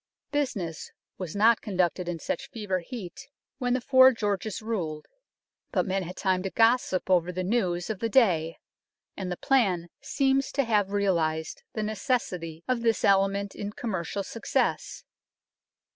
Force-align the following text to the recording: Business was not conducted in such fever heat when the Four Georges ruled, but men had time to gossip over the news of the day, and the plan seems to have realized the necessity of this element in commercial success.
Business 0.31 0.91
was 1.19 1.35
not 1.35 1.61
conducted 1.61 2.09
in 2.09 2.17
such 2.17 2.49
fever 2.49 2.79
heat 2.79 3.29
when 3.59 3.75
the 3.75 3.79
Four 3.81 4.11
Georges 4.11 4.59
ruled, 4.59 5.05
but 5.71 5.85
men 5.85 6.01
had 6.01 6.15
time 6.17 6.41
to 6.41 6.49
gossip 6.49 7.07
over 7.07 7.31
the 7.31 7.43
news 7.43 7.87
of 7.91 7.99
the 7.99 8.09
day, 8.09 8.57
and 9.15 9.31
the 9.31 9.37
plan 9.37 9.89
seems 10.01 10.51
to 10.53 10.63
have 10.63 10.89
realized 10.91 11.61
the 11.73 11.83
necessity 11.83 12.63
of 12.67 12.81
this 12.81 13.05
element 13.05 13.53
in 13.53 13.73
commercial 13.73 14.23
success. 14.23 15.03